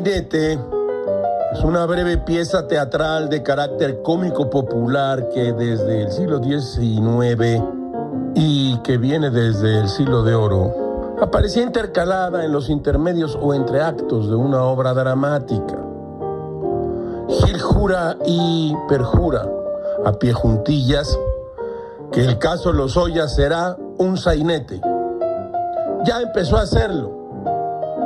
[0.00, 0.58] sainete
[1.52, 7.62] es una breve pieza teatral de carácter cómico popular que desde el siglo XIX
[8.34, 13.82] y que viene desde el siglo de oro aparecía intercalada en los intermedios o entre
[13.82, 15.78] actos de una obra dramática.
[17.28, 19.46] Gil jura y perjura
[20.06, 21.18] a pie juntillas
[22.10, 24.80] que el caso Lozoya será un sainete.
[26.04, 27.19] Ya empezó a hacerlo.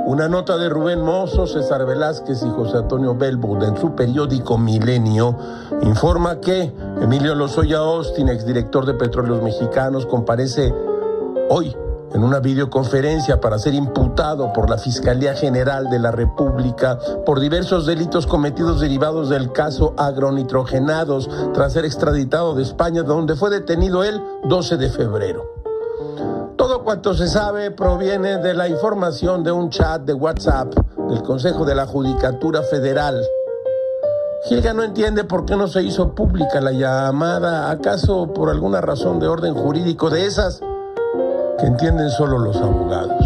[0.06, 5.34] Una nota de Rubén Mozo, César Velázquez y José Antonio Belbud en su periódico Milenio
[5.80, 10.74] informa que Emilio Lozoya Austin, exdirector de Petróleos Mexicanos, comparece
[11.48, 11.74] hoy
[12.12, 17.86] en una videoconferencia para ser imputado por la Fiscalía General de la República por diversos
[17.86, 24.22] delitos cometidos derivados del caso agronitrogenados tras ser extraditado de España, donde fue detenido el
[24.44, 25.64] 12 de febrero.
[26.84, 30.74] Cuanto se sabe proviene de la información de un chat de WhatsApp
[31.08, 33.26] del Consejo de la Judicatura Federal.
[34.46, 39.18] Gilga no entiende por qué no se hizo pública la llamada, acaso por alguna razón
[39.18, 40.60] de orden jurídico de esas
[41.58, 43.24] que entienden solo los abogados.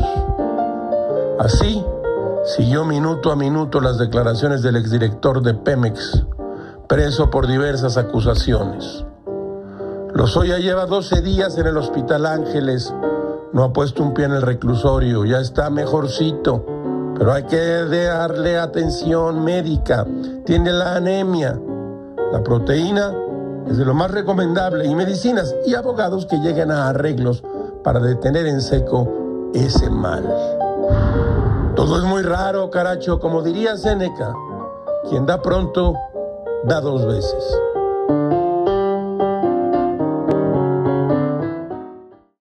[1.41, 1.85] Así,
[2.45, 6.25] siguió minuto a minuto las declaraciones del exdirector de Pemex,
[6.87, 9.05] preso por diversas acusaciones.
[10.15, 12.95] Lozoya lleva 12 días en el Hospital Ángeles,
[13.53, 16.65] no ha puesto un pie en el reclusorio, ya está mejorcito,
[17.17, 20.07] pero hay que darle atención médica,
[20.45, 21.59] tiene la anemia,
[22.33, 23.15] la proteína
[23.69, 24.87] es de lo más recomendable.
[24.87, 27.43] Y medicinas y abogados que lleguen a arreglos
[27.85, 30.25] para detener en seco ese mal.
[31.75, 34.35] Todo es muy raro, caracho, como diría Séneca,
[35.09, 35.95] quien da pronto,
[36.65, 37.59] da dos veces.